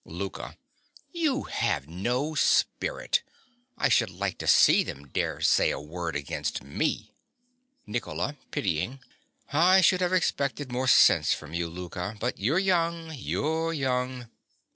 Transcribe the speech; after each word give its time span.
LOUKA. 0.03 0.57
You 1.11 1.43
have 1.43 1.87
no 1.87 2.33
spirit. 2.33 3.21
I 3.77 3.87
should 3.89 4.09
like 4.09 4.39
to 4.39 4.47
see 4.47 4.83
them 4.83 5.07
dare 5.09 5.41
say 5.41 5.69
a 5.69 5.79
word 5.79 6.15
against 6.15 6.63
me! 6.63 7.13
NICOLA. 7.85 8.35
(pityingly). 8.49 8.99
I 9.53 9.81
should 9.81 10.01
have 10.01 10.11
expected 10.11 10.71
more 10.71 10.87
sense 10.87 11.35
from 11.35 11.53
you, 11.53 11.69
Louka. 11.69 12.17
But 12.19 12.39
you're 12.39 12.57
young, 12.57 13.13
you're 13.13 13.73
young! 13.73 14.27